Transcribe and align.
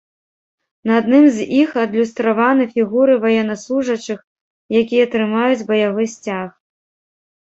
На 0.91 0.93
адным 0.99 1.25
з 1.35 1.43
іх 1.61 1.69
адлюстраваны 1.83 2.63
фігуры 2.77 3.17
ваеннаслужачых, 3.27 4.19
якія 4.81 5.05
трымаюць 5.17 5.67
баявы 5.69 6.03
сцяг. 6.15 6.49